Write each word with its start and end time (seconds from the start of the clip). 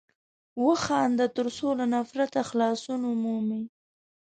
وخانده 0.63 1.25
تر 1.35 1.47
څو 1.57 1.67
له 1.79 1.85
نفرته 1.95 2.39
خلاصون 2.49 3.01
ومومې! 3.05 3.61